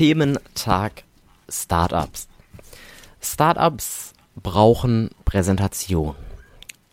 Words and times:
Thementag 0.00 1.04
Startups. 1.50 2.26
Startups 3.20 4.14
brauchen 4.34 5.10
Präsentation. 5.26 6.14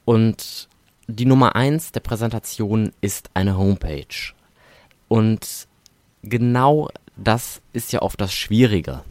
Und 0.04 0.68
die 1.08 1.24
Nummer 1.24 1.56
eins 1.56 1.94
der 1.94 2.02
Präsentation 2.02 2.92
ist 3.00 3.30
eine 3.34 3.58
Homepage. 3.58 4.34
Und 5.08 5.70
genau 6.22 6.90
das 7.16 7.62
ist 7.72 7.94
ja 7.94 8.02
oft 8.02 8.20
das 8.20 8.34
Schwierige. 8.34 9.06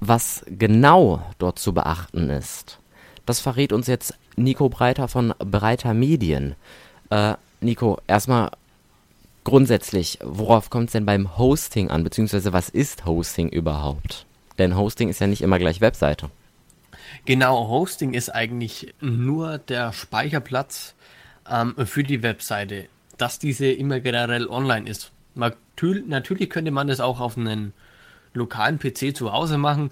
Was 0.00 0.42
genau 0.46 1.22
dort 1.36 1.58
zu 1.58 1.74
beachten 1.74 2.30
ist, 2.30 2.78
das 3.26 3.38
verrät 3.38 3.74
uns 3.74 3.86
jetzt 3.86 4.14
Nico 4.36 4.70
Breiter 4.70 5.08
von 5.08 5.34
Breiter 5.40 5.92
Medien. 5.92 6.54
Äh, 7.10 7.34
Nico, 7.60 7.98
erstmal 8.06 8.50
grundsätzlich, 9.44 10.18
worauf 10.22 10.70
kommt 10.70 10.86
es 10.86 10.92
denn 10.92 11.06
beim 11.06 11.38
Hosting 11.38 11.90
an, 11.90 12.04
beziehungsweise 12.04 12.52
was 12.52 12.68
ist 12.68 13.06
Hosting 13.06 13.48
überhaupt? 13.48 14.26
Denn 14.58 14.76
Hosting 14.76 15.08
ist 15.08 15.20
ja 15.20 15.26
nicht 15.26 15.42
immer 15.42 15.58
gleich 15.58 15.80
Webseite. 15.80 16.30
Genau, 17.24 17.68
Hosting 17.68 18.14
ist 18.14 18.30
eigentlich 18.30 18.94
nur 19.00 19.58
der 19.58 19.92
Speicherplatz 19.92 20.94
ähm, 21.48 21.74
für 21.86 22.02
die 22.02 22.22
Webseite, 22.22 22.86
dass 23.18 23.38
diese 23.38 23.70
immer 23.70 24.00
generell 24.00 24.46
online 24.46 24.88
ist. 24.88 25.12
Natürlich 25.34 26.50
könnte 26.50 26.70
man 26.70 26.88
das 26.88 27.00
auch 27.00 27.20
auf 27.20 27.36
einen 27.36 27.72
lokalen 28.34 28.78
PC 28.78 29.16
zu 29.16 29.32
Hause 29.32 29.58
machen, 29.58 29.90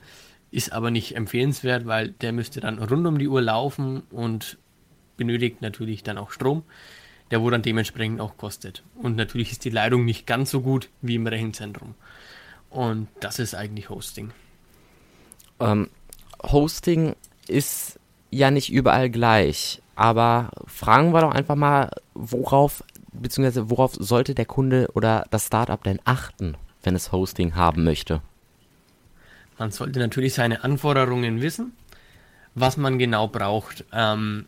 ist 0.50 0.72
aber 0.72 0.90
nicht 0.90 1.16
empfehlenswert, 1.16 1.86
weil 1.86 2.10
der 2.10 2.32
müsste 2.32 2.60
dann 2.60 2.78
rund 2.78 3.06
um 3.06 3.18
die 3.18 3.28
Uhr 3.28 3.42
laufen 3.42 4.02
und 4.10 4.58
benötigt 5.16 5.62
natürlich 5.62 6.02
dann 6.02 6.18
auch 6.18 6.30
Strom, 6.30 6.62
der 7.30 7.42
wo 7.42 7.50
dann 7.50 7.62
dementsprechend 7.62 8.20
auch 8.20 8.36
kostet. 8.36 8.82
Und 8.96 9.16
natürlich 9.16 9.52
ist 9.52 9.64
die 9.64 9.70
Leitung 9.70 10.04
nicht 10.04 10.26
ganz 10.26 10.50
so 10.50 10.60
gut 10.60 10.88
wie 11.02 11.14
im 11.14 11.26
Rechenzentrum. 11.26 11.94
Und 12.70 13.08
das 13.20 13.38
ist 13.38 13.54
eigentlich 13.54 13.90
Hosting. 13.90 14.30
Ähm, 15.60 15.88
Hosting 16.42 17.16
ist 17.46 17.98
ja 18.30 18.50
nicht 18.50 18.70
überall 18.70 19.10
gleich, 19.10 19.80
aber 19.96 20.50
fragen 20.66 21.12
wir 21.12 21.22
doch 21.22 21.32
einfach 21.32 21.56
mal, 21.56 21.90
worauf 22.14 22.84
beziehungsweise 23.12 23.70
worauf 23.70 23.94
sollte 23.94 24.34
der 24.34 24.44
Kunde 24.44 24.88
oder 24.94 25.26
das 25.30 25.46
Startup 25.46 25.82
denn 25.82 26.00
achten, 26.04 26.56
wenn 26.82 26.94
es 26.94 27.12
Hosting 27.12 27.54
haben 27.54 27.84
möchte? 27.84 28.20
Man 29.58 29.70
sollte 29.70 29.98
natürlich 29.98 30.34
seine 30.34 30.62
Anforderungen 30.62 31.42
wissen, 31.42 31.72
was 32.54 32.76
man 32.76 32.98
genau 32.98 33.28
braucht. 33.28 33.84
Ähm, 33.92 34.46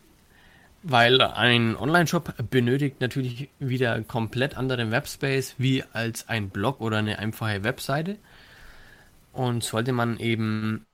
weil 0.83 1.21
ein 1.21 1.75
Online-Shop 1.75 2.33
benötigt 2.49 3.01
natürlich 3.01 3.49
wieder 3.59 4.01
komplett 4.01 4.57
anderen 4.57 4.91
Webspace 4.91 5.55
wie 5.57 5.83
als 5.93 6.27
ein 6.27 6.49
Blog 6.49 6.81
oder 6.81 6.97
eine 6.97 7.19
einfache 7.19 7.63
Webseite. 7.63 8.17
Und 9.31 9.63
sollte 9.63 9.93
man 9.93 10.19
eben 10.19 10.85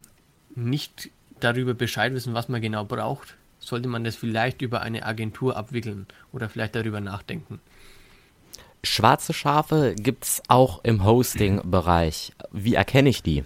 nicht 0.56 1.10
darüber 1.40 1.74
Bescheid 1.74 2.14
wissen, 2.14 2.34
was 2.34 2.50
man 2.50 2.62
genau 2.62 2.86
braucht, 2.86 3.36
sollte 3.60 3.88
man 3.88 4.04
das 4.04 4.16
vielleicht 4.16 4.62
über 4.62 4.82
eine 4.82 5.06
Agentur 5.06 5.56
abwickeln 5.56 6.08
oder 6.32 6.50
vielleicht 6.50 6.76
darüber 6.76 7.02
nachdenken. 7.02 7.60
Schwarze 8.84 9.34
Schafe 9.34 9.96
gibt 9.96 10.26
es 10.26 10.42
auch 10.48 10.84
im 10.84 11.04
Hosting-Bereich. 11.04 12.34
Wie 12.52 12.76
erkenne 12.76 13.10
ich 13.10 13.24
die? 13.24 13.44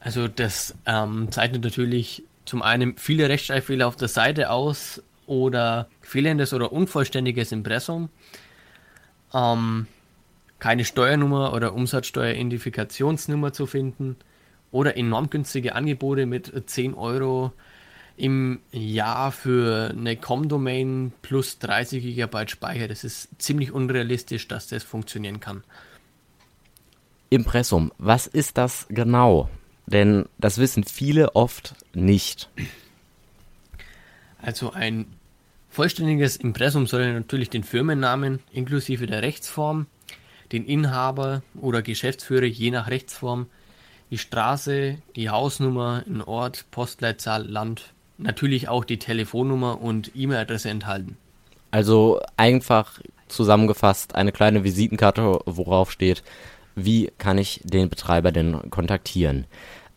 Also 0.00 0.28
das 0.28 0.74
ähm, 0.86 1.30
zeichnet 1.30 1.62
natürlich 1.62 2.24
zum 2.46 2.62
einen 2.62 2.96
viele 2.96 3.28
Rechtschreibfehler 3.28 3.86
auf 3.86 3.96
der 3.96 4.08
Seite 4.08 4.50
aus 4.50 5.02
oder 5.30 5.88
fehlendes 6.00 6.52
oder 6.52 6.72
unvollständiges 6.72 7.52
Impressum, 7.52 8.08
ähm, 9.32 9.86
keine 10.58 10.84
Steuernummer 10.84 11.52
oder 11.54 11.72
Umsatzsteueridentifikationsnummer 11.72 13.52
zu 13.52 13.66
finden 13.66 14.16
oder 14.72 14.96
enorm 14.96 15.30
günstige 15.30 15.76
Angebote 15.76 16.26
mit 16.26 16.52
10 16.68 16.94
Euro 16.94 17.52
im 18.16 18.58
Jahr 18.72 19.30
für 19.30 19.90
eine 19.90 20.16
Com-Domain 20.16 21.12
plus 21.22 21.60
30 21.60 22.02
GB 22.02 22.48
Speicher. 22.48 22.88
Das 22.88 23.04
ist 23.04 23.28
ziemlich 23.38 23.70
unrealistisch, 23.70 24.48
dass 24.48 24.66
das 24.66 24.82
funktionieren 24.82 25.38
kann. 25.38 25.62
Impressum, 27.30 27.92
was 27.98 28.26
ist 28.26 28.58
das 28.58 28.86
genau? 28.88 29.48
Denn 29.86 30.26
das 30.38 30.58
wissen 30.58 30.82
viele 30.82 31.36
oft 31.36 31.76
nicht. 31.94 32.50
Also 34.42 34.72
ein 34.72 35.06
vollständiges 35.70 36.36
Impressum 36.36 36.86
soll 36.86 37.12
natürlich 37.12 37.48
den 37.48 37.64
Firmennamen 37.64 38.40
inklusive 38.52 39.06
der 39.06 39.22
Rechtsform, 39.22 39.86
den 40.52 40.66
Inhaber 40.66 41.42
oder 41.60 41.80
Geschäftsführer 41.80 42.44
je 42.44 42.70
nach 42.70 42.90
Rechtsform, 42.90 43.46
die 44.10 44.18
Straße, 44.18 44.98
die 45.14 45.30
Hausnummer, 45.30 46.02
ein 46.06 46.20
Ort, 46.20 46.66
Postleitzahl, 46.72 47.46
Land 47.46 47.94
natürlich 48.18 48.68
auch 48.68 48.84
die 48.84 48.98
Telefonnummer 48.98 49.80
und 49.80 50.10
E-Mail-Adresse 50.14 50.68
enthalten. 50.68 51.16
Also 51.70 52.20
einfach 52.36 53.00
zusammengefasst 53.28 54.14
eine 54.14 54.32
kleine 54.32 54.64
Visitenkarte, 54.64 55.38
worauf 55.46 55.92
steht, 55.92 56.22
wie 56.74 57.12
kann 57.18 57.38
ich 57.38 57.60
den 57.64 57.88
Betreiber 57.88 58.32
denn 58.32 58.70
kontaktieren. 58.70 59.46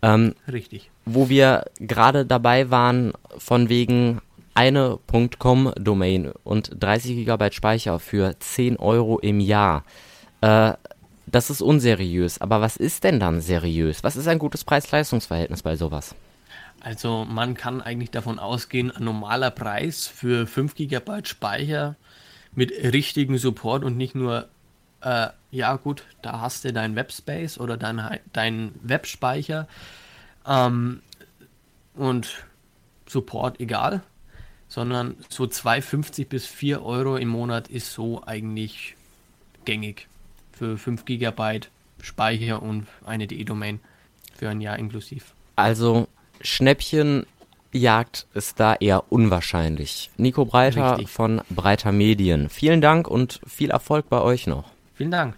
Ähm, 0.02 0.36
Richtig. 0.52 0.92
Wo 1.06 1.30
wir 1.30 1.66
gerade 1.80 2.26
dabei 2.26 2.70
waren, 2.70 3.14
von 3.38 3.70
wegen 3.70 4.22
eine 4.54 5.00
.com-Domain 5.40 6.32
und 6.44 6.72
30 6.80 7.26
GB 7.26 7.52
Speicher 7.52 8.00
für 8.00 8.38
10 8.40 8.78
Euro 8.78 9.20
im 9.20 9.40
Jahr. 9.40 9.84
Äh, 10.42 10.74
das 11.26 11.50
ist 11.50 11.62
unseriös. 11.62 12.40
Aber 12.42 12.62
was 12.62 12.78
ist 12.78 13.04
denn 13.04 13.20
dann 13.20 13.42
seriös? 13.42 14.04
Was 14.04 14.16
ist 14.16 14.28
ein 14.28 14.40
gutes 14.40 14.64
Preis-Leistungs-Verhältnis 14.64 15.64
bei 15.64 15.76
sowas? 15.76 16.16
Also 16.82 17.26
man 17.26 17.56
kann 17.56 17.82
eigentlich 17.82 18.12
davon 18.12 18.40
ausgehen, 18.40 18.92
ein 18.92 19.06
normaler 19.06 19.52
Preis 19.52 20.06
für 20.06 20.46
5 20.46 20.76
GB 20.76 21.26
Speicher 21.26 21.96
mit 22.54 22.72
richtigen 22.72 23.38
Support 23.38 23.84
und 23.84 23.98
nicht 23.98 24.16
nur, 24.16 24.50
äh, 25.02 25.28
ja 25.50 25.76
gut, 25.78 26.04
da 26.22 26.42
hast 26.42 26.66
du 26.66 26.74
dein 26.74 26.96
Webspace 26.96 27.58
oder 27.58 27.78
dein, 27.78 28.20
dein 28.34 28.74
Webspeicher 28.84 29.68
ähm, 30.46 31.02
und 31.96 32.46
Support 33.08 33.60
egal, 33.60 34.02
sondern 34.74 35.18
so 35.30 35.44
2,50 35.44 36.28
bis 36.28 36.48
4 36.48 36.84
Euro 36.84 37.16
im 37.16 37.28
Monat 37.28 37.68
ist 37.68 37.94
so 37.94 38.24
eigentlich 38.26 38.96
gängig 39.66 40.08
für 40.52 40.80
5 40.80 41.06
GB 41.06 41.60
Speicher 42.02 42.64
und 42.64 42.88
eine 43.06 43.28
DE-Domain 43.28 43.80
für 44.36 44.50
ein 44.50 44.62
Jahr 44.62 44.80
inklusiv. 44.80 45.36
Also 45.56 46.08
Schnäppchenjagd 46.42 48.26
ist 48.34 48.60
da 48.60 48.74
eher 48.74 49.12
unwahrscheinlich. 49.12 50.10
Nico 50.18 50.44
Breiter 50.44 50.94
Richtig. 50.94 51.10
von 51.12 51.42
Breiter 51.52 51.92
Medien. 51.92 52.50
Vielen 52.50 52.82
Dank 52.82 53.08
und 53.08 53.42
viel 53.46 53.70
Erfolg 53.70 54.10
bei 54.10 54.22
euch 54.22 54.48
noch. 54.48 54.72
Vielen 54.96 55.12
Dank. 55.12 55.36